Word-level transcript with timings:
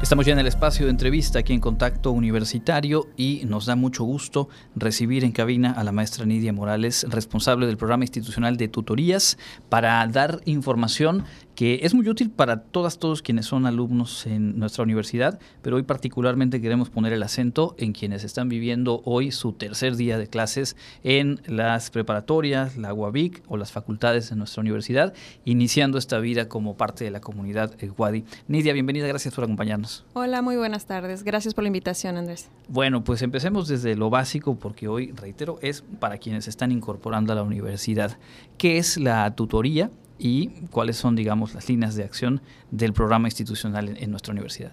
Estamos 0.00 0.26
ya 0.26 0.32
en 0.32 0.38
el 0.38 0.46
espacio 0.46 0.86
de 0.86 0.92
entrevista 0.92 1.40
aquí 1.40 1.52
en 1.52 1.60
Contacto 1.60 2.12
Universitario 2.12 3.08
y 3.16 3.42
nos 3.46 3.66
da 3.66 3.74
mucho 3.74 4.04
gusto 4.04 4.48
recibir 4.76 5.24
en 5.24 5.32
cabina 5.32 5.72
a 5.72 5.82
la 5.82 5.90
maestra 5.90 6.24
Nidia 6.24 6.52
Morales, 6.52 7.04
responsable 7.10 7.66
del 7.66 7.76
programa 7.76 8.04
institucional 8.04 8.56
de 8.56 8.68
tutorías, 8.68 9.38
para 9.68 10.06
dar 10.06 10.40
información 10.44 11.24
que 11.58 11.80
es 11.82 11.92
muy 11.92 12.08
útil 12.08 12.30
para 12.30 12.62
todas, 12.62 13.00
todos 13.00 13.20
quienes 13.20 13.46
son 13.46 13.66
alumnos 13.66 14.28
en 14.28 14.60
nuestra 14.60 14.84
universidad, 14.84 15.40
pero 15.60 15.74
hoy 15.74 15.82
particularmente 15.82 16.60
queremos 16.60 16.88
poner 16.88 17.12
el 17.12 17.20
acento 17.24 17.74
en 17.78 17.94
quienes 17.94 18.22
están 18.22 18.48
viviendo 18.48 19.02
hoy 19.04 19.32
su 19.32 19.54
tercer 19.54 19.96
día 19.96 20.18
de 20.18 20.28
clases 20.28 20.76
en 21.02 21.40
las 21.46 21.90
preparatorias, 21.90 22.76
la 22.76 22.94
UABIC 22.94 23.42
o 23.48 23.56
las 23.56 23.72
facultades 23.72 24.30
de 24.30 24.36
nuestra 24.36 24.60
universidad, 24.60 25.14
iniciando 25.44 25.98
esta 25.98 26.20
vida 26.20 26.48
como 26.48 26.76
parte 26.76 27.02
de 27.02 27.10
la 27.10 27.20
comunidad 27.20 27.74
Wadi. 27.96 28.24
Nidia, 28.46 28.72
bienvenida, 28.72 29.08
gracias 29.08 29.34
por 29.34 29.42
acompañarnos. 29.42 30.04
Hola, 30.12 30.42
muy 30.42 30.54
buenas 30.54 30.86
tardes. 30.86 31.24
Gracias 31.24 31.54
por 31.54 31.64
la 31.64 31.68
invitación, 31.70 32.18
Andrés. 32.18 32.48
Bueno, 32.68 33.02
pues 33.02 33.20
empecemos 33.22 33.66
desde 33.66 33.96
lo 33.96 34.10
básico 34.10 34.54
porque 34.54 34.86
hoy, 34.86 35.10
reitero, 35.10 35.58
es 35.60 35.82
para 35.98 36.18
quienes 36.18 36.46
están 36.46 36.70
incorporando 36.70 37.32
a 37.32 37.34
la 37.34 37.42
universidad. 37.42 38.16
¿Qué 38.58 38.78
es 38.78 38.96
la 38.96 39.34
tutoría? 39.34 39.90
Y 40.18 40.48
cuáles 40.70 40.96
son, 40.96 41.14
digamos, 41.16 41.54
las 41.54 41.68
líneas 41.68 41.94
de 41.94 42.04
acción 42.04 42.40
del 42.70 42.92
programa 42.92 43.28
institucional 43.28 43.96
en, 43.96 44.10
nuestra 44.10 44.32
universidad. 44.32 44.72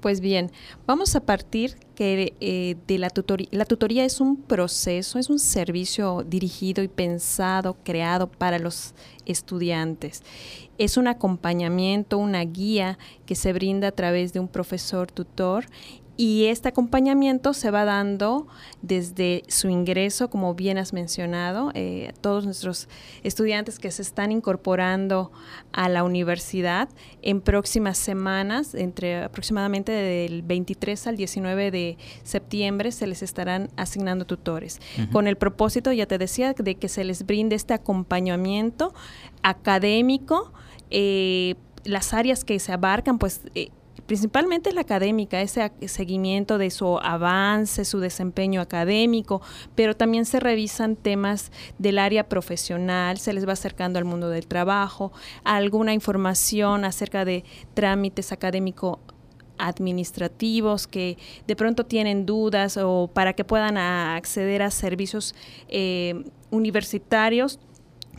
Pues 0.00 0.20
bien, 0.20 0.50
vamos 0.84 1.14
a 1.14 1.20
partir 1.20 1.76
que 1.94 2.34
eh, 2.40 2.76
de 2.88 2.98
la 2.98 3.08
tutoría. 3.08 3.46
La 3.52 3.64
tutoría 3.64 4.04
es 4.04 4.20
un 4.20 4.36
proceso, 4.36 5.20
es 5.20 5.30
un 5.30 5.38
servicio 5.38 6.24
dirigido 6.26 6.82
y 6.82 6.88
pensado, 6.88 7.76
creado 7.84 8.26
para 8.26 8.58
los 8.58 8.94
estudiantes. 9.26 10.24
Es 10.76 10.96
un 10.96 11.06
acompañamiento, 11.06 12.18
una 12.18 12.42
guía 12.44 12.98
que 13.26 13.36
se 13.36 13.52
brinda 13.52 13.88
a 13.88 13.92
través 13.92 14.32
de 14.32 14.40
un 14.40 14.48
profesor 14.48 15.12
tutor 15.12 15.66
y 16.16 16.46
este 16.46 16.68
acompañamiento 16.68 17.54
se 17.54 17.70
va 17.70 17.84
dando 17.84 18.46
desde 18.82 19.44
su 19.48 19.70
ingreso, 19.70 20.28
como 20.28 20.54
bien 20.54 20.76
has 20.76 20.92
mencionado, 20.92 21.70
eh, 21.74 22.12
todos 22.20 22.44
nuestros 22.44 22.88
estudiantes 23.22 23.78
que 23.78 23.90
se 23.90 24.02
están 24.02 24.30
incorporando 24.30 25.32
a 25.72 25.88
la 25.88 26.04
universidad 26.04 26.90
en 27.22 27.40
próximas 27.40 27.96
semanas, 27.96 28.74
entre 28.74 29.24
aproximadamente 29.24 29.90
del 29.90 30.42
23 30.42 31.06
al 31.06 31.16
19 31.16 31.70
de 31.70 31.96
septiembre, 32.24 32.92
se 32.92 33.06
les 33.06 33.22
estarán 33.22 33.70
asignando 33.76 34.26
tutores, 34.26 34.80
con 35.12 35.26
el 35.26 35.36
propósito, 35.36 35.92
ya 35.92 36.06
te 36.06 36.18
decía, 36.18 36.52
de 36.52 36.74
que 36.74 36.88
se 36.88 37.04
les 37.04 37.24
brinde 37.24 37.56
este 37.56 37.72
acompañamiento 37.74 38.92
académico. 39.42 40.52
Eh, 40.90 41.54
las 41.84 42.14
áreas 42.14 42.44
que 42.44 42.58
se 42.58 42.72
abarcan, 42.72 43.18
pues 43.18 43.40
eh, 43.54 43.70
principalmente 44.06 44.72
la 44.72 44.82
académica, 44.82 45.40
ese 45.40 45.72
seguimiento 45.86 46.58
de 46.58 46.70
su 46.70 46.98
avance, 46.98 47.84
su 47.84 48.00
desempeño 48.00 48.60
académico, 48.60 49.40
pero 49.74 49.96
también 49.96 50.24
se 50.24 50.40
revisan 50.40 50.96
temas 50.96 51.52
del 51.78 51.98
área 51.98 52.28
profesional, 52.28 53.18
se 53.18 53.32
les 53.32 53.46
va 53.46 53.52
acercando 53.52 53.98
al 53.98 54.04
mundo 54.04 54.28
del 54.28 54.46
trabajo, 54.46 55.12
alguna 55.44 55.94
información 55.94 56.84
acerca 56.84 57.24
de 57.24 57.44
trámites 57.74 58.32
académicos 58.32 58.98
administrativos 59.58 60.86
que 60.86 61.16
de 61.46 61.56
pronto 61.56 61.86
tienen 61.86 62.26
dudas 62.26 62.76
o 62.76 63.08
para 63.12 63.32
que 63.32 63.44
puedan 63.44 63.76
acceder 63.76 64.62
a 64.62 64.70
servicios 64.70 65.34
eh, 65.68 66.24
universitarios 66.50 67.60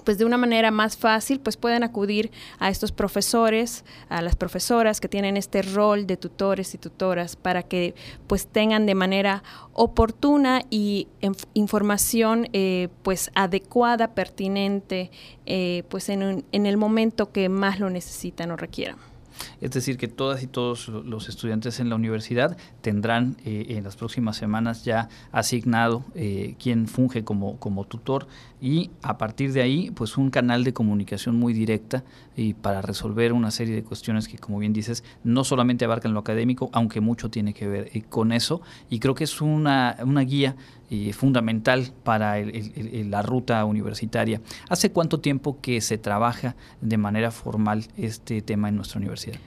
pues 0.03 0.17
de 0.17 0.25
una 0.25 0.37
manera 0.37 0.71
más 0.71 0.97
fácil, 0.97 1.39
pues 1.39 1.57
pueden 1.57 1.83
acudir 1.83 2.31
a 2.59 2.69
estos 2.69 2.91
profesores, 2.91 3.85
a 4.09 4.21
las 4.21 4.35
profesoras 4.35 4.99
que 4.99 5.07
tienen 5.07 5.37
este 5.37 5.61
rol 5.61 6.07
de 6.07 6.17
tutores 6.17 6.73
y 6.73 6.77
tutoras 6.77 7.35
para 7.35 7.63
que 7.63 7.95
pues 8.27 8.47
tengan 8.47 8.85
de 8.85 8.95
manera 8.95 9.43
oportuna 9.73 10.63
y 10.69 11.07
información 11.53 12.47
eh, 12.53 12.89
pues 13.03 13.31
adecuada, 13.35 14.13
pertinente, 14.13 15.11
eh, 15.45 15.83
pues 15.89 16.09
en, 16.09 16.45
en 16.51 16.65
el 16.65 16.77
momento 16.77 17.31
que 17.31 17.49
más 17.49 17.79
lo 17.79 17.89
necesitan 17.89 18.51
o 18.51 18.57
requieran. 18.57 19.12
Es 19.61 19.71
decir, 19.71 19.97
que 19.97 20.07
todas 20.07 20.43
y 20.43 20.47
todos 20.47 20.87
los 20.87 21.29
estudiantes 21.29 21.79
en 21.79 21.89
la 21.89 21.95
universidad 21.95 22.57
tendrán 22.81 23.37
eh, 23.45 23.65
en 23.69 23.83
las 23.83 23.95
próximas 23.95 24.37
semanas 24.37 24.85
ya 24.85 25.09
asignado 25.31 26.03
eh, 26.15 26.55
quien 26.59 26.87
funge 26.87 27.23
como, 27.23 27.57
como 27.57 27.85
tutor 27.85 28.27
y 28.61 28.91
a 29.01 29.17
partir 29.17 29.51
de 29.51 29.61
ahí, 29.61 29.91
pues 29.91 30.17
un 30.17 30.29
canal 30.29 30.63
de 30.63 30.71
comunicación 30.71 31.35
muy 31.37 31.51
directa 31.51 32.05
y 32.37 32.53
para 32.53 32.81
resolver 32.81 33.33
una 33.33 33.51
serie 33.51 33.75
de 33.75 33.83
cuestiones 33.83 34.29
que, 34.29 34.37
como 34.37 34.57
bien 34.57 34.71
dices, 34.71 35.03
no 35.25 35.43
solamente 35.43 35.83
abarcan 35.83 36.13
lo 36.13 36.21
académico, 36.21 36.69
aunque 36.71 37.01
mucho 37.01 37.29
tiene 37.29 37.53
que 37.53 37.67
ver 37.67 37.89
eh, 37.93 38.03
con 38.07 38.31
eso. 38.31 38.61
Y 38.89 38.99
creo 38.99 39.15
que 39.15 39.25
es 39.25 39.41
una, 39.41 39.97
una 40.05 40.21
guía 40.21 40.55
fundamental 41.13 41.91
para 42.03 42.35
la 42.39 43.21
ruta 43.21 43.63
universitaria. 43.65 44.41
¿Hace 44.69 44.91
cuánto 44.91 45.19
tiempo 45.19 45.59
que 45.61 45.81
se 45.81 45.97
trabaja 45.97 46.55
de 46.81 46.97
manera 46.97 47.31
formal 47.31 47.87
este 47.97 48.41
tema 48.41 48.69
en 48.69 48.75
nuestra 48.75 48.99
universidad? 48.99 49.39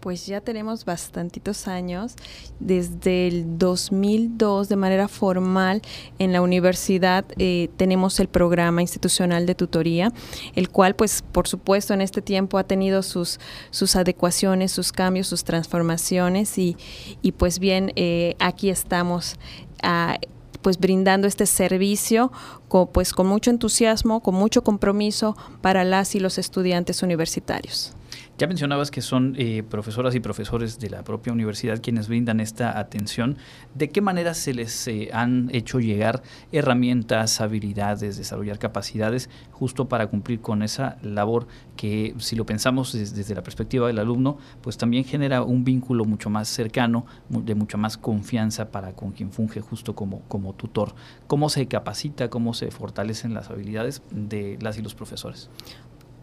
pues 0.00 0.26
ya 0.26 0.40
tenemos 0.40 0.84
bastantitos 0.84 1.68
años, 1.68 2.14
desde 2.60 3.28
el 3.28 3.58
2002 3.58 4.68
de 4.68 4.76
manera 4.76 5.08
formal 5.08 5.82
en 6.18 6.32
la 6.32 6.40
universidad 6.40 7.24
eh, 7.38 7.68
tenemos 7.76 8.20
el 8.20 8.28
programa 8.28 8.80
institucional 8.80 9.46
de 9.46 9.54
tutoría, 9.54 10.12
el 10.54 10.70
cual 10.70 10.94
pues 10.94 11.22
por 11.22 11.48
supuesto 11.48 11.94
en 11.94 12.00
este 12.00 12.22
tiempo 12.22 12.58
ha 12.58 12.64
tenido 12.64 13.02
sus, 13.02 13.40
sus 13.70 13.96
adecuaciones, 13.96 14.72
sus 14.72 14.92
cambios, 14.92 15.26
sus 15.26 15.44
transformaciones 15.44 16.56
y, 16.58 16.76
y 17.22 17.32
pues 17.32 17.58
bien, 17.58 17.92
eh, 17.96 18.36
aquí 18.38 18.70
estamos. 18.70 19.36
Ah, 19.82 20.18
pues 20.68 20.78
brindando 20.78 21.26
este 21.26 21.46
servicio 21.46 22.30
pues 22.92 23.14
con 23.14 23.26
mucho 23.26 23.48
entusiasmo, 23.50 24.20
con 24.20 24.34
mucho 24.34 24.62
compromiso 24.62 25.34
para 25.62 25.82
las 25.82 26.14
y 26.14 26.20
los 26.20 26.36
estudiantes 26.36 27.02
universitarios. 27.02 27.94
Ya 28.38 28.46
mencionabas 28.46 28.92
que 28.92 29.02
son 29.02 29.34
eh, 29.36 29.64
profesoras 29.68 30.14
y 30.14 30.20
profesores 30.20 30.78
de 30.78 30.90
la 30.90 31.02
propia 31.02 31.32
universidad 31.32 31.82
quienes 31.82 32.06
brindan 32.06 32.38
esta 32.38 32.78
atención. 32.78 33.36
¿De 33.74 33.88
qué 33.88 34.00
manera 34.00 34.32
se 34.32 34.54
les 34.54 34.86
eh, 34.86 35.10
han 35.12 35.50
hecho 35.52 35.80
llegar 35.80 36.22
herramientas, 36.52 37.40
habilidades, 37.40 38.16
desarrollar 38.16 38.60
capacidades 38.60 39.28
justo 39.50 39.88
para 39.88 40.06
cumplir 40.06 40.40
con 40.40 40.62
esa 40.62 40.98
labor 41.02 41.48
que, 41.76 42.14
si 42.18 42.36
lo 42.36 42.46
pensamos 42.46 42.92
desde, 42.92 43.34
la 43.34 43.42
perspectiva 43.42 43.88
del 43.88 43.98
alumno, 43.98 44.38
pues 44.62 44.78
también 44.78 45.02
genera 45.02 45.42
un 45.42 45.64
vínculo 45.64 46.04
mucho 46.04 46.30
más 46.30 46.46
cercano, 46.46 47.06
de 47.28 47.56
mucha 47.56 47.76
más 47.76 47.98
confianza 47.98 48.70
para 48.70 48.92
con 48.92 49.10
quien 49.10 49.32
funge 49.32 49.60
justo 49.60 49.96
como, 49.96 50.20
como 50.28 50.52
tutor? 50.52 50.94
¿Cómo 51.26 51.48
se 51.48 51.66
capacita, 51.66 52.30
cómo 52.30 52.54
se 52.54 52.70
fortalecen 52.70 53.34
las 53.34 53.50
habilidades 53.50 54.00
de 54.12 54.58
las 54.60 54.78
y 54.78 54.82
los 54.82 54.94
profesores? 54.94 55.50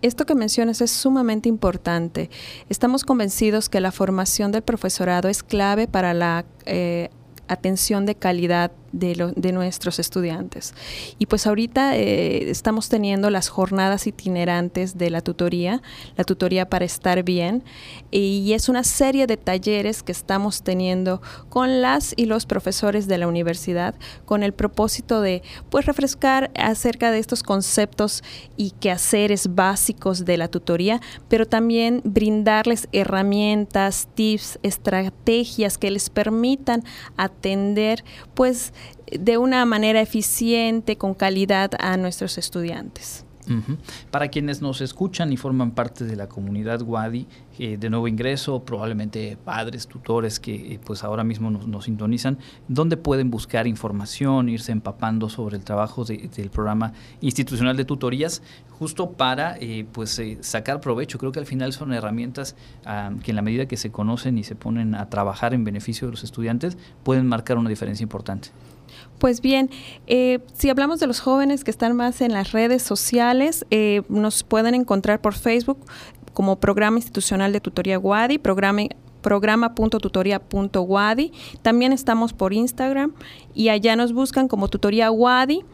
Esto 0.02 0.26
que 0.26 0.36
mencionas 0.36 0.82
es 0.82 0.92
sumamente 0.92 1.50
importante. 1.50 2.30
Estamos 2.70 3.04
convencidos 3.04 3.70
que 3.70 3.80
la 3.80 3.92
formación 3.92 4.52
del 4.52 4.62
profesorado 4.62 5.30
es 5.30 5.44
clave 5.44 5.88
para 5.88 6.14
la 6.14 6.46
eh, 6.66 7.10
atención 7.48 8.06
de 8.06 8.16
calidad 8.16 8.72
de, 8.96 9.52
nuestros 9.52 10.00
estudiantes. 10.00 10.74
Y 11.20 11.26
pues 11.26 11.48
ahorita 11.48 11.98
eh, 11.98 12.50
estamos 12.50 12.90
teniendo 12.90 13.30
las 13.30 13.50
jornadas 13.50 14.08
itinerantes 14.08 14.98
de 14.98 15.10
la 15.10 15.22
tutoría, 15.22 15.82
la 16.18 16.24
tutoría 16.24 16.70
para 16.70 16.86
estar 16.86 17.24
bien, 17.24 17.64
y 18.12 18.54
es 18.54 18.70
una 18.70 18.84
serie 18.84 19.28
de 19.28 19.38
talleres 19.38 20.04
que 20.04 20.12
estamos 20.12 20.64
teniendo 20.64 21.22
con 21.50 21.82
las 21.82 22.14
y 22.16 22.26
los 22.26 22.46
profesores 22.46 23.08
de 23.08 23.18
la 23.18 23.28
universidad 23.28 23.96
con 24.26 24.44
el 24.44 24.54
propósito 24.54 25.22
de 25.22 25.44
pues 25.70 25.86
refrescar 25.86 26.52
acerca 26.56 27.12
de 27.12 27.20
estos 27.20 27.44
conceptos 27.44 28.24
y 28.56 28.72
quehaceres 28.72 29.56
básicos 29.56 30.26
de 30.26 30.38
la 30.38 30.48
tutoría, 30.48 31.02
pero 31.28 31.46
también 31.46 32.02
brindarles 32.04 32.88
herramientas, 32.92 34.08
tips, 34.16 34.60
estrategias 34.64 35.78
que 35.78 35.92
les 35.92 36.10
permitan 36.10 36.84
atender 37.18 38.04
pues 38.34 38.74
de 39.12 39.38
una 39.38 39.66
manera 39.66 40.02
eficiente, 40.02 40.98
con 40.98 41.14
calidad 41.14 41.72
a 41.80 41.98
nuestros 41.98 42.38
estudiantes. 42.38 43.26
Para 44.12 44.30
quienes 44.30 44.62
nos 44.62 44.82
escuchan 44.82 45.32
y 45.32 45.38
forman 45.38 45.72
parte 45.72 46.04
de 46.06 46.16
la 46.16 46.28
comunidad 46.28 46.82
Wadi 46.82 47.28
eh, 47.60 47.78
de 47.78 47.90
nuevo 47.90 48.08
ingreso, 48.08 48.64
probablemente 48.64 49.38
padres, 49.44 49.88
tutores 49.88 50.40
que 50.40 50.74
eh, 50.74 50.80
pues 50.84 51.04
ahora 51.04 51.24
mismo 51.24 51.52
nos, 51.52 51.86
sintonizan, 51.86 52.40
¿dónde 52.68 52.98
pueden 52.98 53.30
buscar 53.30 53.68
información, 53.68 54.50
irse 54.50 54.72
empapando 54.72 55.30
sobre 55.30 55.58
el 55.58 55.64
trabajo 55.64 56.06
del 56.06 56.50
programa 56.50 56.94
institucional 57.22 57.78
de 57.78 57.86
tutorías, 57.86 58.42
justo 58.72 59.12
para 59.12 59.58
eh, 59.60 59.86
pues 59.92 60.22
sacar 60.42 60.82
provecho? 60.82 61.20
Creo 61.20 61.32
que 61.32 61.40
al 61.40 61.46
final 61.46 61.72
son 61.74 61.94
herramientas 61.94 62.56
ah, 62.86 63.12
que 63.24 63.32
en 63.32 63.36
la 63.36 63.42
medida 63.42 63.68
que 63.68 63.78
se 63.78 63.92
conocen 63.92 64.38
y 64.38 64.44
se 64.44 64.56
ponen 64.56 64.96
a 64.96 65.10
trabajar 65.10 65.54
en 65.54 65.64
beneficio 65.64 66.08
de 66.08 66.12
los 66.12 66.24
estudiantes, 66.24 66.78
pueden 67.04 67.28
marcar 67.28 67.58
una 67.58 67.70
diferencia 67.70 68.04
importante. 68.04 68.50
Pues 69.20 69.42
bien, 69.42 69.70
eh, 70.08 70.40
si 70.54 70.70
hablamos 70.70 71.00
de 71.00 71.06
los 71.08 71.20
jóvenes 71.20 71.64
que 71.64 71.72
están 71.72 71.96
más 71.96 72.22
en 72.22 72.34
las 72.34 72.52
redes 72.52 72.84
sociales, 72.84 73.66
eh, 73.72 74.04
nos 74.10 74.44
pueden 74.44 74.76
encontrar 74.76 75.22
por 75.22 75.34
Facebook 75.34 75.80
como 76.34 76.60
Programa 76.60 76.98
Institucional 76.98 77.52
de 77.54 77.62
Tutoría 77.62 77.98
WADI, 78.00 78.38
programa 78.40 78.82
programa.tutoría.wadi. 79.22 81.32
También 81.64 81.94
estamos 81.94 82.34
por 82.34 82.54
Instagram 82.54 83.14
y 83.56 83.70
allá 83.70 83.96
nos 83.96 84.14
buscan 84.14 84.48
como 84.48 84.68
Tutoría 84.68 85.10
Wadi 85.10 85.66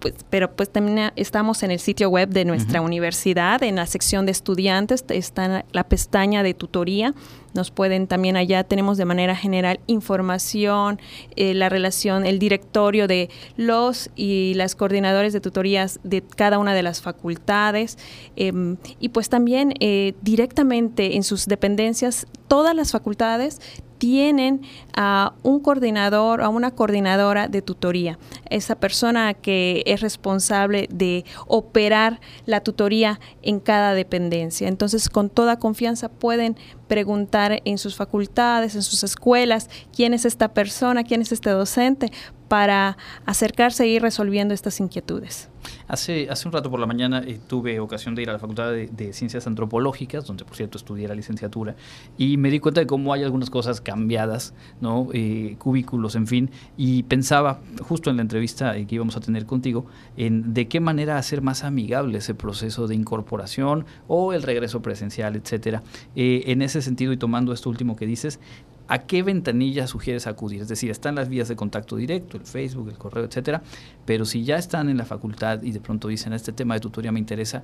pues, 0.00 0.14
pero 0.30 0.56
pues 0.56 0.70
también 0.70 1.12
estamos 1.16 1.62
en 1.62 1.70
el 1.70 1.78
sitio 1.78 2.08
web 2.08 2.30
de 2.30 2.46
nuestra 2.46 2.80
universidad, 2.80 3.62
en 3.62 3.76
la 3.76 3.86
sección 3.86 4.24
de 4.24 4.32
estudiantes, 4.32 5.04
está 5.08 5.66
la 5.72 5.84
pestaña 5.84 6.42
de 6.42 6.54
tutoría. 6.54 7.14
Nos 7.54 7.70
pueden 7.70 8.06
también 8.06 8.36
allá, 8.36 8.64
tenemos 8.64 8.96
de 8.96 9.04
manera 9.04 9.34
general 9.34 9.80
información, 9.86 11.00
eh, 11.36 11.54
la 11.54 11.68
relación, 11.68 12.26
el 12.26 12.38
directorio 12.38 13.08
de 13.08 13.30
los 13.56 14.10
y 14.16 14.54
las 14.54 14.74
coordinadores 14.74 15.32
de 15.32 15.40
tutorías 15.40 16.00
de 16.04 16.22
cada 16.22 16.58
una 16.58 16.74
de 16.74 16.82
las 16.82 17.00
facultades. 17.00 17.98
Em, 18.36 18.76
y 18.98 19.10
pues 19.10 19.28
también 19.28 19.74
eh, 19.80 20.14
directamente 20.22 21.16
en 21.16 21.22
sus 21.22 21.46
dependencias, 21.46 22.26
todas 22.48 22.74
las 22.74 22.92
facultades 22.92 23.60
tienen 24.00 24.62
a 24.96 25.34
un 25.42 25.60
coordinador, 25.60 26.40
a 26.40 26.48
una 26.48 26.70
coordinadora 26.70 27.48
de 27.48 27.60
tutoría, 27.60 28.18
esa 28.48 28.74
persona 28.74 29.34
que 29.34 29.82
es 29.84 30.00
responsable 30.00 30.88
de 30.90 31.26
operar 31.46 32.18
la 32.46 32.62
tutoría 32.62 33.20
en 33.42 33.60
cada 33.60 33.92
dependencia. 33.92 34.68
Entonces, 34.68 35.10
con 35.10 35.28
toda 35.28 35.58
confianza 35.58 36.08
pueden 36.08 36.56
preguntar 36.90 37.62
en 37.64 37.78
sus 37.78 37.94
facultades, 37.94 38.74
en 38.74 38.82
sus 38.82 39.04
escuelas, 39.04 39.70
quién 39.94 40.12
es 40.12 40.24
esta 40.24 40.48
persona, 40.48 41.04
quién 41.04 41.22
es 41.22 41.30
este 41.30 41.48
docente, 41.50 42.10
para 42.50 42.96
acercarse 43.26 43.84
e 43.84 43.86
ir 43.86 44.02
resolviendo 44.02 44.52
estas 44.52 44.80
inquietudes. 44.80 45.48
Hace, 45.86 46.28
hace 46.30 46.48
un 46.48 46.52
rato 46.52 46.68
por 46.68 46.80
la 46.80 46.86
mañana 46.86 47.22
eh, 47.24 47.38
tuve 47.46 47.78
ocasión 47.78 48.16
de 48.16 48.22
ir 48.22 48.30
a 48.30 48.32
la 48.32 48.40
Facultad 48.40 48.72
de, 48.72 49.12
Ciencias 49.12 49.46
Antropológicas, 49.46 50.26
donde 50.26 50.44
por 50.44 50.56
cierto 50.56 50.76
estudié 50.76 51.06
la 51.06 51.14
licenciatura, 51.14 51.76
y 52.18 52.38
me 52.38 52.50
di 52.50 52.58
cuenta 52.58 52.80
de 52.80 52.88
cómo 52.88 53.12
hay 53.12 53.22
algunas 53.22 53.50
cosas 53.50 53.80
cambiadas, 53.80 54.52
¿no? 54.80 55.06
Eh, 55.12 55.54
cubículos, 55.58 56.16
en 56.16 56.26
fin, 56.26 56.50
y 56.76 57.04
pensaba 57.04 57.60
justo 57.82 58.10
en 58.10 58.16
la 58.16 58.22
entrevista 58.22 58.76
eh, 58.76 58.84
que 58.84 58.96
íbamos 58.96 59.16
a 59.16 59.20
tener 59.20 59.46
contigo, 59.46 59.86
en 60.16 60.52
de 60.52 60.66
qué 60.66 60.80
manera 60.80 61.18
hacer 61.18 61.42
más 61.42 61.62
amigable 61.62 62.18
ese 62.18 62.34
proceso 62.34 62.88
de 62.88 62.96
incorporación 62.96 63.86
o 64.08 64.32
el 64.32 64.42
regreso 64.42 64.82
presencial, 64.82 65.36
etcétera. 65.36 65.84
en 66.16 66.62
ese 66.62 66.82
sentido, 66.82 67.12
y 67.12 67.16
tomando 67.16 67.52
esto 67.52 67.70
último 67.70 67.94
que 67.94 68.06
dices, 68.06 68.40
¿A 68.90 68.98
qué 68.98 69.22
ventanilla 69.22 69.86
sugieres 69.86 70.26
acudir? 70.26 70.62
Es 70.62 70.68
decir, 70.68 70.90
están 70.90 71.14
las 71.14 71.28
vías 71.28 71.46
de 71.46 71.54
contacto 71.54 71.94
directo, 71.94 72.36
el 72.36 72.42
Facebook, 72.42 72.88
el 72.88 72.98
correo, 72.98 73.24
etcétera, 73.24 73.62
pero 74.04 74.24
si 74.24 74.42
ya 74.42 74.56
están 74.56 74.88
en 74.88 74.96
la 74.96 75.04
facultad 75.04 75.62
y 75.62 75.70
de 75.70 75.78
pronto 75.78 76.08
dicen, 76.08 76.32
este 76.32 76.50
tema 76.52 76.74
de 76.74 76.80
tutoría 76.80 77.12
me 77.12 77.20
interesa, 77.20 77.62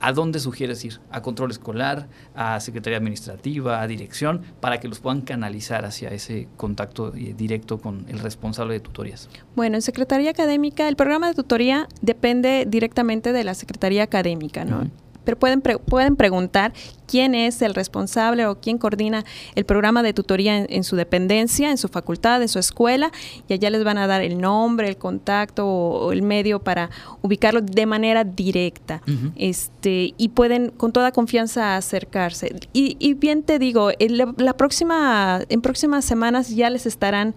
¿a 0.00 0.12
dónde 0.12 0.38
sugieres 0.38 0.84
ir? 0.84 1.00
¿A 1.10 1.22
control 1.22 1.50
escolar, 1.50 2.08
a 2.34 2.60
secretaría 2.60 2.98
administrativa, 2.98 3.80
a 3.80 3.86
dirección, 3.86 4.42
para 4.60 4.78
que 4.78 4.86
los 4.86 5.00
puedan 5.00 5.22
canalizar 5.22 5.86
hacia 5.86 6.10
ese 6.10 6.46
contacto 6.58 7.14
eh, 7.14 7.32
directo 7.34 7.78
con 7.78 8.04
el 8.10 8.18
responsable 8.18 8.74
de 8.74 8.80
tutorías? 8.80 9.30
Bueno, 9.54 9.76
en 9.76 9.82
Secretaría 9.82 10.28
Académica, 10.28 10.88
el 10.88 10.96
programa 10.96 11.28
de 11.28 11.34
tutoría 11.36 11.88
depende 12.02 12.66
directamente 12.68 13.32
de 13.32 13.44
la 13.44 13.54
Secretaría 13.54 14.02
Académica, 14.02 14.66
¿no? 14.66 14.90
pero 15.26 15.38
pueden, 15.38 15.60
pueden 15.60 16.16
preguntar 16.16 16.72
quién 17.06 17.34
es 17.34 17.62
el 17.62 17.74
responsable 17.74 18.46
o 18.46 18.60
quién 18.60 18.78
coordina 18.78 19.24
el 19.54 19.64
programa 19.64 20.02
de 20.02 20.12
tutoría 20.12 20.64
en, 20.68 20.84
su 20.84 20.96
dependencia, 20.96 21.70
en 21.70 21.78
su 21.78 21.88
facultad, 21.88 22.42
en 22.42 22.48
su 22.48 22.58
escuela, 22.58 23.10
y 23.48 23.54
allá 23.54 23.70
les 23.70 23.84
van 23.84 23.98
a 23.98 24.06
dar 24.06 24.22
el 24.22 24.40
nombre, 24.40 24.88
el 24.88 24.96
contacto 24.96 25.66
o, 25.66 26.12
el 26.12 26.22
medio 26.22 26.60
para 26.60 26.90
ubicarlo 27.22 27.60
de 27.60 27.86
manera 27.86 28.24
directa. 28.24 29.02
este, 29.36 30.14
y 30.16 30.28
pueden 30.30 30.70
con 30.70 30.92
toda 30.92 31.12
confianza 31.12 31.76
acercarse. 31.76 32.54
Y, 32.72 33.14
bien 33.14 33.42
te 33.42 33.58
digo, 33.58 33.90
la 34.36 34.56
próxima, 34.56 35.40
en 35.48 35.60
próximas 35.60 36.04
semanas 36.04 36.50
ya 36.50 36.70
les 36.70 36.86
estarán 36.86 37.34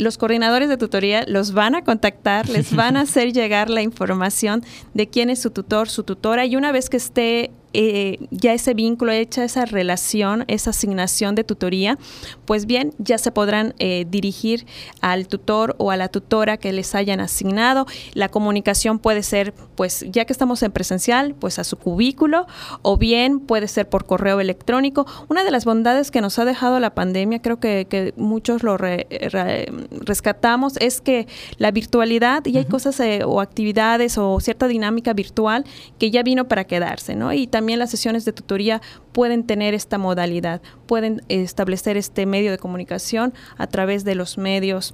los 0.00 0.16
coordinadores 0.16 0.70
de 0.70 0.78
tutoría 0.78 1.24
los 1.26 1.52
van 1.52 1.74
a 1.74 1.84
contactar, 1.84 2.48
les 2.48 2.74
van 2.76 2.96
a 2.96 3.02
hacer 3.02 3.32
llegar 3.32 3.68
la 3.68 3.82
información 3.82 4.64
de 4.94 5.08
quién 5.08 5.30
es 5.30 5.40
su 5.40 5.50
tutor, 5.50 5.88
su 5.88 6.04
tutora, 6.04 6.46
y 6.46 6.56
una 6.56 6.72
vez 6.72 6.88
que 6.88 6.96
esté 6.96 7.50
eh, 7.72 8.18
ya 8.30 8.52
ese 8.52 8.74
vínculo, 8.74 9.12
hecha 9.12 9.44
esa 9.44 9.64
relación, 9.64 10.44
esa 10.48 10.70
asignación 10.70 11.34
de 11.34 11.44
tutoría, 11.44 11.98
pues 12.44 12.66
bien, 12.66 12.92
ya 12.98 13.18
se 13.18 13.30
podrán 13.30 13.74
eh, 13.78 14.06
dirigir 14.08 14.66
al 15.00 15.28
tutor 15.28 15.76
o 15.78 15.90
a 15.90 15.96
la 15.96 16.08
tutora 16.08 16.56
que 16.56 16.72
les 16.72 16.94
hayan 16.94 17.20
asignado. 17.20 17.86
La 18.14 18.28
comunicación 18.28 18.98
puede 18.98 19.22
ser, 19.22 19.54
pues 19.76 20.04
ya 20.08 20.24
que 20.24 20.32
estamos 20.32 20.62
en 20.62 20.72
presencial, 20.72 21.34
pues 21.34 21.58
a 21.58 21.64
su 21.64 21.76
cubículo 21.76 22.46
o 22.82 22.96
bien 22.96 23.38
puede 23.38 23.68
ser 23.68 23.88
por 23.88 24.04
correo 24.04 24.40
electrónico. 24.40 25.06
Una 25.28 25.44
de 25.44 25.50
las 25.52 25.64
bondades 25.64 26.10
que 26.10 26.20
nos 26.20 26.38
ha 26.38 26.44
dejado 26.44 26.80
la 26.80 26.94
pandemia, 26.94 27.40
creo 27.40 27.60
que, 27.60 28.12
muchos 28.16 28.62
lo 28.62 28.76
rescatamos, 28.78 30.76
es 30.78 31.00
que 31.00 31.28
la 31.58 31.70
virtualidad 31.70 32.44
y 32.46 32.56
hay 32.56 32.64
cosas 32.64 32.98
eh, 33.00 33.22
o 33.24 33.40
actividades 33.40 34.18
o 34.18 34.40
cierta 34.40 34.66
dinámica 34.66 35.12
virtual 35.12 35.64
que 35.98 36.10
ya 36.10 36.22
vino 36.22 36.48
para 36.48 36.64
quedarse, 36.64 37.14
¿no? 37.14 37.32
Y 37.32 37.46
también 37.46 37.59
las 37.60 37.90
sesiones 37.90 38.24
de 38.24 38.32
tutoría 38.32 38.80
pueden 39.12 39.44
tener 39.44 39.74
esta 39.74 39.98
modalidad, 39.98 40.60
pueden 40.86 41.22
establecer 41.28 41.96
este 41.96 42.26
medio 42.26 42.50
de 42.50 42.58
comunicación 42.58 43.32
a 43.56 43.66
través 43.66 44.04
de 44.04 44.14
los 44.14 44.38
medios 44.38 44.92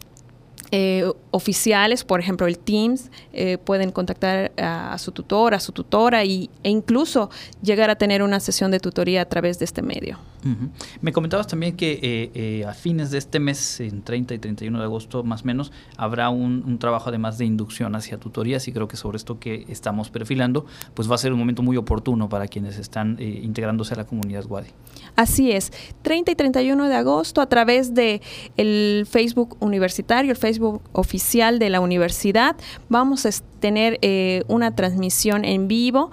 eh, 0.73 1.05
oficiales, 1.31 2.05
por 2.05 2.19
ejemplo 2.19 2.47
el 2.47 2.59
Teams, 2.59 3.11
eh, 3.33 3.57
pueden 3.59 3.93
contactar 3.93 4.53
a, 4.57 4.99
su 4.99 5.13
tutor, 5.13 5.55
a 5.55 5.61
su 5.61 5.73
tutora 5.73 6.25
y, 6.25 6.51
e 6.65 6.71
incluso 6.71 7.31
llegar 7.63 7.89
a 7.89 7.97
tener 7.97 8.23
una 8.23 8.41
sesión 8.41 8.71
de 8.71 8.81
tutoría 8.81 9.23
a 9.23 9.25
través 9.27 9.59
de 9.59 9.65
este 9.65 9.83
medio. 9.83 10.19
Me 11.01 11.13
comentabas 11.13 11.47
también 11.47 11.77
que 11.77 12.31
eh, 12.35 12.65
a 12.65 12.73
fines 12.73 13.11
de 13.11 13.19
este 13.19 13.41
mes, 13.41 13.81
en 13.81 14.03
30 14.03 14.35
y 14.35 14.39
31 14.39 14.79
de 14.79 14.85
agosto 14.85 15.25
más 15.25 15.43
o 15.43 15.45
menos, 15.47 15.73
habrá 15.97 16.29
un, 16.31 16.79
trabajo 16.79 17.09
además 17.09 17.39
de 17.39 17.45
inducción 17.45 17.95
hacia 17.95 18.19
tutorías 18.19 18.69
y 18.69 18.73
creo 18.73 18.89
que 18.89 18.97
sobre 18.97 19.17
esto 19.17 19.39
que 19.39 19.65
estamos 19.69 20.11
perfilando, 20.11 20.67
pues 20.95 21.11
va 21.11 21.15
a 21.15 21.19
ser 21.19 21.33
un 21.33 21.39
momento 21.39 21.63
muy 21.63 21.77
oportuno 21.77 22.29
para 22.29 22.49
quienes 22.49 22.79
están 22.79 23.17
integrándose 23.21 23.95
a 23.95 23.97
la 23.97 24.05
comunidad 24.05 24.45
Wadi. 24.47 24.69
Así 25.15 25.53
es, 25.53 25.73
30 26.03 26.33
y 26.33 26.35
31 26.35 26.89
de 26.89 26.95
agosto 26.95 27.41
a 27.41 27.49
través 27.49 27.95
de 27.95 28.21
el 28.57 29.07
Facebook 29.09 29.57
universitario, 29.61 30.31
el 30.31 30.37
Facebook 30.37 30.83
oficial 30.93 31.59
de 31.59 31.71
la 31.71 31.81
universidad. 31.81 32.57
Vamos 32.89 33.27
a 33.27 33.31
tener 33.61 33.99
eh, 34.03 34.43
una 34.49 34.75
transmisión 34.75 35.45
en 35.45 35.69
vivo 35.69 36.11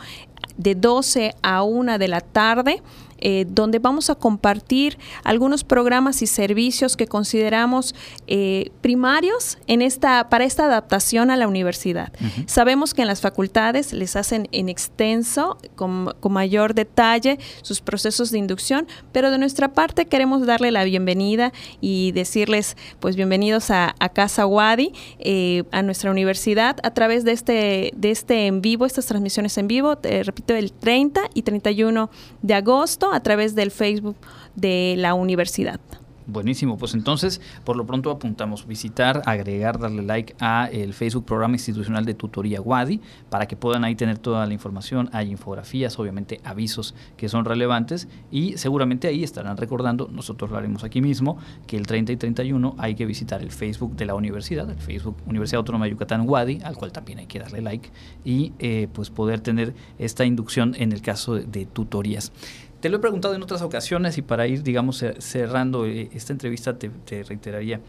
de 0.57 0.75
12 0.75 1.33
a 1.41 1.63
1 1.63 1.97
de 1.97 2.07
la 2.07 2.21
tarde 2.21 2.81
eh, 3.25 3.45
donde 3.47 3.79
vamos 3.79 4.09
a 4.09 4.15
compartir 4.15 4.97
algunos 5.23 5.63
programas 5.63 6.21
y 6.21 6.27
servicios 6.27 6.97
que 6.97 7.07
consideramos 7.07 7.95
eh, 8.27 8.69
primarios 8.81 9.57
en 9.67 9.81
esta, 9.81 10.27
para 10.27 10.43
esta 10.43 10.65
adaptación 10.65 11.31
a 11.31 11.37
la 11.37 11.47
universidad. 11.47 12.11
Sabemos 12.47 12.93
que 12.93 13.01
en 13.01 13.07
las 13.07 13.21
facultades 13.21 13.93
les 13.93 14.17
hacen 14.17 14.49
en 14.51 14.67
extenso, 14.67 15.57
con, 15.75 16.13
mayor 16.29 16.73
detalle, 16.73 17.39
sus 17.61 17.79
procesos 17.79 18.29
de 18.29 18.39
inducción, 18.39 18.87
pero 19.13 19.31
de 19.31 19.37
nuestra 19.37 19.71
parte 19.71 20.05
queremos 20.05 20.45
darle 20.45 20.71
la 20.71 20.83
bienvenida 20.83 21.53
y 21.79 22.11
decirles, 22.11 22.75
pues 22.99 23.15
bienvenidos 23.15 23.71
a, 23.71 23.95
Casa 24.13 24.45
Wadi, 24.45 24.91
eh, 25.19 25.63
a 25.71 25.81
nuestra 25.81 26.11
universidad, 26.11 26.75
a 26.83 26.93
través 26.93 27.23
de 27.23 27.31
este, 27.31 27.93
de 27.95 28.11
este 28.11 28.47
en 28.47 28.61
vivo, 28.61 28.85
estas 28.85 29.05
transmisiones 29.05 29.57
en 29.57 29.67
vivo, 29.69 29.97
repito, 30.01 30.53
el 30.55 30.73
30 30.73 31.21
y 31.33 31.43
31 31.43 32.09
de 32.41 32.53
agosto 32.53 33.12
a 33.13 33.19
través 33.21 33.55
del 33.55 33.71
Facebook 33.71 34.17
de 34.55 34.95
la 34.97 35.13
universidad. 35.13 35.79
Buenísimo, 36.25 36.77
pues 36.77 36.93
entonces 36.93 37.41
por 37.65 37.75
lo 37.75 37.85
pronto 37.85 38.09
apuntamos 38.09 38.65
visitar, 38.65 39.21
agregar, 39.25 39.77
darle 39.77 40.03
like 40.03 40.35
a 40.39 40.69
el 40.71 40.93
Facebook 40.93 41.25
Programa 41.25 41.55
Institucional 41.55 42.05
de 42.05 42.13
Tutoría 42.13 42.61
WADI 42.61 43.01
para 43.29 43.45
que 43.45 43.57
puedan 43.57 43.83
ahí 43.83 43.95
tener 43.95 44.19
toda 44.19 44.45
la 44.45 44.53
información, 44.53 45.09
hay 45.11 45.31
infografías, 45.31 45.99
obviamente 45.99 46.39
avisos 46.45 46.95
que 47.17 47.27
son 47.27 47.43
relevantes 47.43 48.07
y 48.31 48.57
seguramente 48.57 49.09
ahí 49.09 49.23
estarán 49.23 49.57
recordando, 49.57 50.07
nosotros 50.09 50.49
lo 50.49 50.57
haremos 50.57 50.85
aquí 50.85 51.01
mismo, 51.01 51.37
que 51.67 51.75
el 51.75 51.85
30 51.85 52.13
y 52.13 52.17
31 52.17 52.75
hay 52.77 52.95
que 52.95 53.05
visitar 53.05 53.41
el 53.41 53.51
Facebook 53.51 53.95
de 53.97 54.05
la 54.05 54.15
universidad, 54.15 54.69
el 54.69 54.79
Facebook 54.79 55.17
Universidad 55.27 55.59
Autónoma 55.59 55.85
de 55.85 55.91
Yucatán 55.91 56.27
WADI, 56.27 56.61
al 56.63 56.77
cual 56.77 56.93
también 56.93 57.19
hay 57.19 57.27
que 57.27 57.39
darle 57.39 57.61
like 57.61 57.89
y 58.23 58.53
eh, 58.59 58.87
pues 58.93 59.09
poder 59.09 59.41
tener 59.41 59.73
esta 59.99 60.23
inducción 60.23 60.73
en 60.77 60.93
el 60.93 61.01
caso 61.01 61.35
de 61.35 61.65
tutorías. 61.65 62.31
Te 62.83 62.89
lo 62.89 62.97
he 62.97 62.99
preguntado 62.99 63.33
en 63.33 63.41
otras 63.41 63.61
ocasiones 63.61 64.17
y 64.17 64.21
para 64.21 64.45
ir, 64.45 64.61
digamos, 64.61 65.05
cerrando 65.19 65.85
eh, 65.85 66.09
esta 66.11 66.33
entrevista 66.33 66.77
te, 66.77 66.91
reiteraría, 67.23 67.79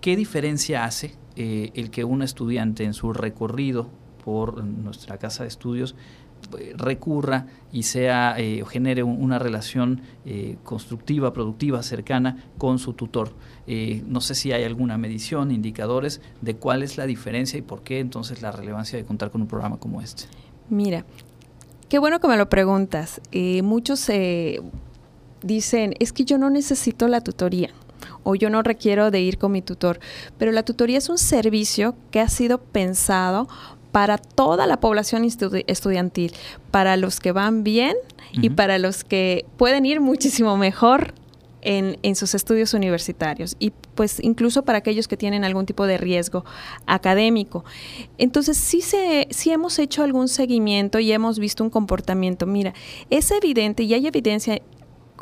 ¿qué 0.00 0.16
diferencia 0.16 0.84
hace 0.84 1.14
eh, 1.36 1.70
el 1.74 1.92
que 1.92 2.02
un 2.02 2.22
estudiante 2.22 2.82
en 2.82 2.92
su 2.92 3.12
recorrido 3.12 3.88
por 4.24 4.64
nuestra 4.64 5.18
casa 5.18 5.44
de 5.44 5.48
estudios 5.48 5.94
eh, 6.58 6.74
recurra 6.76 7.46
y 7.70 7.84
sea 7.84 8.36
o 8.64 8.66
genere 8.66 9.04
una 9.04 9.38
relación 9.38 10.00
constructiva, 10.64 11.32
productiva, 11.32 11.80
cercana 11.84 12.48
con 12.58 12.80
su 12.80 12.94
tutor. 12.94 13.30
no 14.08 14.20
sé 14.20 14.34
si 14.34 14.50
hay 14.50 14.64
alguna 14.64 14.98
medición, 14.98 15.52
indicadores 15.52 16.20
de 16.40 16.56
cuál 16.56 16.82
es 16.82 16.96
la 16.96 17.06
diferencia 17.06 17.60
y 17.60 17.62
por 17.62 17.84
qué 17.84 18.00
entonces 18.00 18.42
la 18.42 18.50
relevancia 18.50 18.98
de 18.98 19.04
contar 19.04 19.30
con 19.30 19.42
un 19.42 19.46
programa 19.46 19.78
como 19.78 20.00
este. 20.00 20.24
Mira, 20.68 21.04
Qué 21.88 22.00
bueno 22.00 22.18
que 22.18 22.26
me 22.26 22.36
lo 22.36 22.48
preguntas. 22.48 23.20
Eh, 23.30 23.62
muchos, 23.62 24.08
eh, 24.08 24.60
dicen, 25.42 25.94
es 26.00 26.12
que 26.12 26.24
yo 26.24 26.36
no 26.36 26.50
necesito 26.50 27.06
la 27.06 27.20
tutoría 27.20 27.70
o 28.24 28.34
yo 28.34 28.50
no 28.50 28.62
requiero 28.62 29.10
de 29.10 29.20
ir 29.20 29.38
con 29.38 29.52
mi 29.52 29.62
tutor, 29.62 30.00
pero 30.36 30.50
la 30.50 30.64
tutoría 30.64 30.98
es 30.98 31.08
un 31.08 31.18
servicio 31.18 31.94
que 32.10 32.20
ha 32.20 32.28
sido 32.28 32.58
pensado 32.58 33.48
para 33.92 34.18
toda 34.18 34.66
la 34.66 34.80
población 34.80 35.24
estudiantil, 35.24 36.32
para 36.70 36.96
los 36.96 37.20
que 37.20 37.32
van 37.32 37.62
bien 37.62 37.96
y 38.32 38.50
para 38.50 38.78
los 38.78 39.04
que 39.04 39.46
pueden 39.56 39.86
ir 39.86 40.00
muchísimo 40.00 40.56
mejor 40.56 41.14
en, 41.66 42.16
sus 42.16 42.34
estudios 42.34 42.74
universitarios 42.74 43.56
y 43.58 43.72
pues 43.94 44.20
incluso 44.22 44.64
para 44.64 44.78
aquellos 44.78 45.08
que 45.08 45.16
tienen 45.16 45.44
algún 45.44 45.66
tipo 45.66 45.86
de 45.86 45.98
riesgo 45.98 46.44
académico. 46.86 47.64
Entonces 48.18 48.56
sí, 48.56 48.80
se, 48.80 49.26
sí 49.30 49.50
hemos 49.50 49.78
hecho 49.78 50.04
algún 50.04 50.28
seguimiento 50.28 51.00
y 51.00 51.10
hemos 51.10 51.38
visto 51.38 51.64
un 51.64 51.70
comportamiento. 51.70 52.46
Mira, 52.46 52.72
es 53.10 53.30
evidente 53.32 53.82
y 53.82 53.94
hay 53.94 54.06
evidencia 54.06 54.62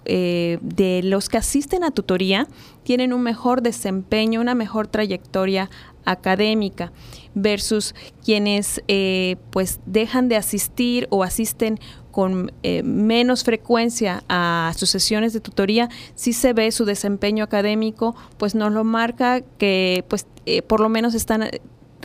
eh, 0.04 0.58
de 0.60 1.02
los 1.02 1.30
que 1.30 1.38
asisten 1.38 1.82
a 1.82 1.90
tutoría 1.90 2.46
tienen 2.82 3.14
un 3.14 3.22
mejor 3.22 3.62
desempeño, 3.62 4.42
una 4.42 4.54
mejor 4.54 4.86
trayectoria 4.86 5.70
académica 6.04 6.92
versus 7.34 7.94
quienes 8.24 8.82
eh, 8.88 9.36
pues 9.50 9.80
dejan 9.86 10.28
de 10.28 10.36
asistir 10.36 11.06
o 11.10 11.22
asisten 11.22 11.78
con 12.10 12.52
eh, 12.62 12.84
menos 12.84 13.42
frecuencia 13.42 14.22
a 14.28 14.72
sus 14.76 14.88
sesiones 14.88 15.32
de 15.32 15.40
tutoría, 15.40 15.88
si 16.14 16.32
se 16.32 16.52
ve 16.52 16.70
su 16.70 16.84
desempeño 16.84 17.42
académico, 17.42 18.14
pues 18.38 18.54
nos 18.54 18.72
lo 18.72 18.84
marca 18.84 19.40
que 19.58 20.04
pues 20.08 20.28
eh, 20.46 20.62
por 20.62 20.78
lo 20.78 20.88
menos 20.88 21.14
están 21.14 21.50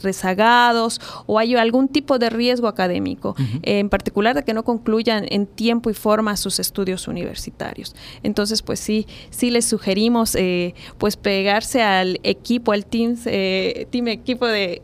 rezagados 0.02 1.00
o 1.26 1.40
hay 1.40 1.56
algún 1.56 1.88
tipo 1.88 2.20
de 2.20 2.30
riesgo 2.30 2.68
académico, 2.68 3.36
en 3.64 3.90
particular 3.90 4.36
de 4.36 4.44
que 4.44 4.54
no 4.54 4.64
concluyan 4.64 5.26
en 5.30 5.46
tiempo 5.46 5.90
y 5.90 5.94
forma 5.94 6.38
sus 6.38 6.60
estudios 6.60 7.08
universitarios. 7.08 7.96
Entonces, 8.24 8.62
pues 8.62 8.80
sí, 8.80 9.08
sí 9.30 9.50
les 9.50 9.66
sugerimos 9.66 10.36
eh, 10.36 10.74
pues 10.98 11.18
pegarse 11.18 11.82
al 11.82 12.20
equipo, 12.24 12.72
al 12.72 12.86
team, 12.86 13.16
eh, 13.26 13.88
team 13.90 14.08
equipo 14.08 14.48
de, 14.48 14.82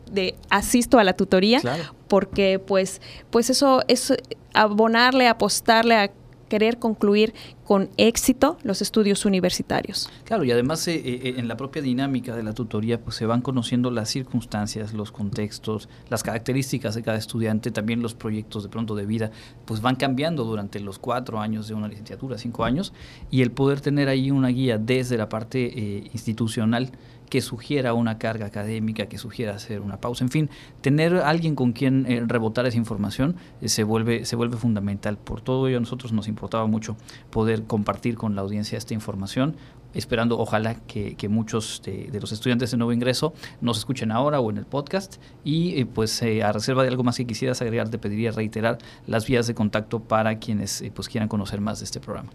asisto 0.50 0.98
a 0.98 1.04
la 1.04 1.14
tutoría, 1.14 1.60
porque 2.08 2.58
pues, 2.58 3.00
pues 3.30 3.50
eso 3.50 3.82
es 3.88 4.14
abonarle, 4.54 5.28
apostarle 5.28 5.96
a 5.96 6.10
querer 6.48 6.78
concluir 6.78 7.34
con 7.64 7.90
éxito 7.96 8.58
los 8.62 8.80
estudios 8.80 9.24
universitarios. 9.24 10.08
Claro, 10.24 10.44
y 10.44 10.52
además 10.52 10.86
eh, 10.86 10.94
eh, 10.94 11.34
en 11.36 11.48
la 11.48 11.56
propia 11.56 11.82
dinámica 11.82 12.36
de 12.36 12.42
la 12.42 12.52
tutoría 12.52 13.00
pues 13.00 13.16
se 13.16 13.26
van 13.26 13.42
conociendo 13.42 13.90
las 13.90 14.08
circunstancias, 14.08 14.94
los 14.94 15.10
contextos, 15.10 15.88
las 16.08 16.22
características 16.22 16.94
de 16.94 17.02
cada 17.02 17.18
estudiante, 17.18 17.70
también 17.70 18.02
los 18.02 18.14
proyectos 18.14 18.62
de 18.62 18.68
pronto 18.68 18.94
de 18.94 19.06
vida, 19.06 19.30
pues 19.64 19.80
van 19.80 19.96
cambiando 19.96 20.44
durante 20.44 20.78
los 20.80 20.98
cuatro 20.98 21.40
años 21.40 21.68
de 21.68 21.74
una 21.74 21.88
licenciatura, 21.88 22.38
cinco 22.38 22.64
años, 22.64 22.92
y 23.30 23.42
el 23.42 23.50
poder 23.50 23.80
tener 23.80 24.08
ahí 24.08 24.30
una 24.30 24.48
guía 24.48 24.78
desde 24.78 25.16
la 25.16 25.28
parte 25.28 25.66
eh, 25.66 26.10
institucional 26.12 26.90
que 27.28 27.40
sugiera 27.40 27.94
una 27.94 28.18
carga 28.18 28.46
académica, 28.46 29.06
que 29.06 29.18
sugiera 29.18 29.54
hacer 29.54 29.80
una 29.80 29.98
pausa, 29.98 30.24
en 30.24 30.30
fin, 30.30 30.50
tener 30.80 31.16
alguien 31.16 31.54
con 31.54 31.72
quien 31.72 32.06
eh, 32.06 32.22
rebotar 32.26 32.66
esa 32.66 32.76
información 32.76 33.36
eh, 33.60 33.68
se, 33.68 33.84
vuelve, 33.84 34.24
se 34.24 34.36
vuelve 34.36 34.56
fundamental. 34.56 35.18
Por 35.18 35.40
todo 35.40 35.68
ello 35.68 35.78
a 35.78 35.80
nosotros 35.80 36.12
nos 36.12 36.28
importaba 36.28 36.66
mucho 36.66 36.96
poder 37.30 37.64
compartir 37.64 38.16
con 38.16 38.34
la 38.34 38.42
audiencia 38.42 38.78
esta 38.78 38.94
información, 38.94 39.56
esperando 39.94 40.38
ojalá 40.38 40.74
que, 40.74 41.16
muchos 41.28 41.82
de, 41.84 42.08
los 42.20 42.32
estudiantes 42.32 42.70
de 42.70 42.76
nuevo 42.76 42.92
ingreso 42.92 43.32
nos 43.60 43.78
escuchen 43.78 44.12
ahora 44.12 44.40
o 44.40 44.50
en 44.50 44.58
el 44.58 44.66
podcast 44.66 45.16
y 45.42 45.80
eh, 45.80 45.86
pues 45.86 46.22
a 46.22 46.52
reserva 46.52 46.82
de 46.82 46.88
algo 46.88 47.02
más 47.02 47.16
que 47.16 47.26
quisieras 47.26 47.60
agregar 47.62 47.88
te 47.88 47.98
pediría 47.98 48.30
reiterar 48.30 48.78
las 49.06 49.26
vías 49.26 49.46
de 49.46 49.54
contacto 49.54 50.00
para 50.00 50.38
quienes 50.38 50.84
pues 50.94 51.08
quieran 51.08 51.28
conocer 51.28 51.60
más 51.60 51.80
de 51.80 51.86
este 51.86 51.98
programa. 51.98 52.30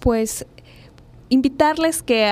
Pues 0.00 0.46
invitarles 1.28 2.02
que 2.02 2.28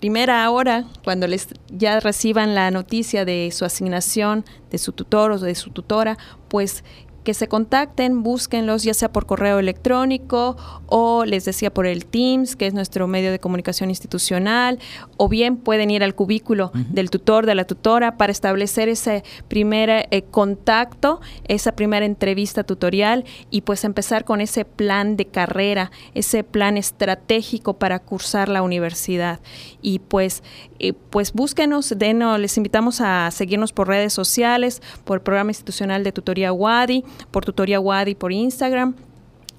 primera 0.00 0.50
hora, 0.50 0.86
cuando 1.04 1.26
les 1.26 1.48
ya 1.68 2.00
reciban 2.00 2.54
la 2.54 2.70
noticia 2.70 3.24
de 3.24 3.50
su 3.52 3.64
asignación, 3.64 4.44
de 4.70 4.78
su 4.78 4.92
tutor 4.92 5.32
o 5.32 5.38
de 5.38 5.54
su 5.54 5.70
tutora, 5.70 6.16
pues 6.48 6.82
que 7.24 7.34
se 7.34 7.48
contacten, 7.48 8.22
búsquenlos 8.22 8.82
ya 8.82 8.94
sea 8.94 9.12
por 9.12 9.26
correo 9.26 9.58
electrónico 9.58 10.56
o 10.86 11.24
les 11.24 11.44
decía 11.44 11.72
por 11.72 11.86
el 11.86 12.06
Teams, 12.06 12.56
que 12.56 12.66
es 12.66 12.74
nuestro 12.74 13.06
medio 13.06 13.30
de 13.30 13.38
comunicación 13.38 13.90
institucional, 13.90 14.78
o 15.16 15.28
bien 15.28 15.56
pueden 15.56 15.90
ir 15.90 16.02
al 16.02 16.14
cubículo 16.14 16.72
del 16.74 17.10
tutor, 17.10 17.46
de 17.46 17.54
la 17.54 17.64
tutora, 17.64 18.16
para 18.16 18.32
establecer 18.32 18.88
ese 18.88 19.22
primer 19.48 20.08
eh, 20.10 20.22
contacto, 20.30 21.20
esa 21.46 21.72
primera 21.72 22.06
entrevista 22.06 22.64
tutorial 22.64 23.24
y 23.50 23.62
pues 23.62 23.84
empezar 23.84 24.24
con 24.24 24.40
ese 24.40 24.64
plan 24.64 25.16
de 25.16 25.26
carrera, 25.26 25.90
ese 26.14 26.44
plan 26.44 26.76
estratégico 26.76 27.74
para 27.74 27.98
cursar 27.98 28.48
la 28.48 28.62
universidad. 28.62 29.40
Y 29.82 30.00
pues, 30.00 30.42
eh, 30.78 30.92
pues 30.92 31.32
búsquenos, 31.32 31.94
denos, 31.96 32.38
les 32.38 32.56
invitamos 32.56 33.00
a 33.00 33.30
seguirnos 33.30 33.72
por 33.72 33.88
redes 33.88 34.12
sociales, 34.12 34.82
por 35.04 35.18
el 35.18 35.22
programa 35.22 35.50
institucional 35.50 36.04
de 36.04 36.12
tutoría 36.12 36.52
WADI, 36.52 37.04
por 37.30 37.44
Tutoría 37.44 37.80
Wadi 37.80 38.14
por 38.14 38.32
Instagram. 38.32 38.94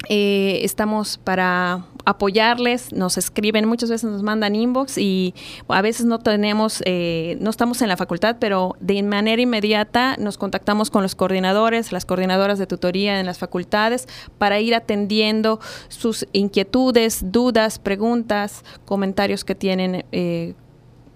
Eh, 0.09 0.61
estamos 0.63 1.19
para 1.19 1.85
apoyarles, 2.05 2.91
nos 2.91 3.17
escriben, 3.17 3.67
muchas 3.67 3.89
veces 3.89 4.09
nos 4.09 4.23
mandan 4.23 4.55
inbox 4.55 4.97
y 4.97 5.33
a 5.67 5.81
veces 5.81 6.05
no 6.05 6.19
tenemos, 6.19 6.81
eh, 6.85 7.37
no 7.39 7.49
estamos 7.49 7.81
en 7.81 7.87
la 7.87 7.97
facultad, 7.97 8.37
pero 8.39 8.75
de 8.79 9.01
manera 9.03 9.41
inmediata 9.41 10.15
nos 10.17 10.37
contactamos 10.37 10.89
con 10.89 11.03
los 11.03 11.15
coordinadores, 11.15 11.91
las 11.91 12.05
coordinadoras 12.05 12.57
de 12.57 12.67
tutoría 12.67 13.19
en 13.19 13.25
las 13.25 13.37
facultades 13.37 14.07
para 14.37 14.59
ir 14.59 14.73
atendiendo 14.73 15.59
sus 15.87 16.27
inquietudes, 16.33 17.31
dudas, 17.31 17.77
preguntas, 17.77 18.63
comentarios 18.85 19.45
que 19.45 19.55
tienen 19.55 20.05
eh, 20.11 20.55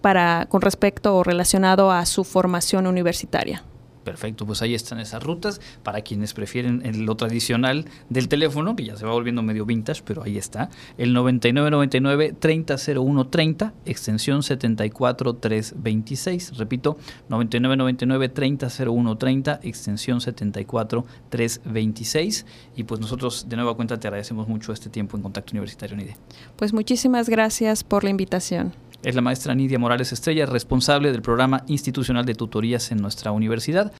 para, 0.01 0.45
con 0.49 0.61
respecto 0.61 1.15
o 1.15 1.23
relacionado 1.23 1.91
a 1.91 2.05
su 2.05 2.23
formación 2.23 2.85
universitaria. 2.85 3.63
Perfecto, 4.05 4.45
pues 4.45 4.61
ahí 4.61 4.73
están 4.75 4.99
esas 4.99 5.23
rutas 5.23 5.59
para 5.83 6.01
quienes 6.01 6.35
prefieren 6.35 6.83
lo 7.05 7.15
tradicional 7.15 7.85
del 8.07 8.27
teléfono, 8.27 8.75
que 8.75 8.85
ya 8.85 8.95
se 8.95 9.03
va 9.05 9.11
volviendo 9.11 9.41
medio 9.41 9.65
vintage, 9.65 10.03
pero 10.05 10.21
ahí 10.21 10.37
está, 10.37 10.69
el 10.99 11.11
9999 11.11 12.35
300130, 12.39 13.73
extensión 13.85 14.43
74326, 14.43 16.57
repito, 16.57 16.99
9999 17.29 18.29
300130, 18.29 19.59
extensión 19.63 20.21
74326 20.21 22.45
y 22.75 22.83
pues 22.83 23.01
nosotros 23.01 23.49
de 23.49 23.55
nueva 23.55 23.75
cuenta 23.75 23.99
te 23.99 24.07
agradecemos 24.07 24.47
mucho 24.47 24.71
este 24.71 24.91
tiempo 24.91 25.17
en 25.17 25.23
Contacto 25.23 25.53
Universitario 25.53 25.97
NIDE. 25.97 26.15
Pues 26.55 26.73
muchísimas 26.73 27.27
gracias 27.27 27.83
por 27.83 28.03
la 28.03 28.11
invitación. 28.11 28.73
Es 29.05 29.13
la 29.13 29.21
maestra 29.21 29.53
Nidia 29.53 29.77
Morales 29.77 30.11
Estrella, 30.11 30.47
responsable 30.47 31.11
del 31.11 31.21
programa 31.21 31.63
institucional 31.67 32.25
de 32.25 32.33
tutorías 32.33 32.91
en 32.91 32.97
nuestra 32.97 33.31
universidad. 33.31 33.93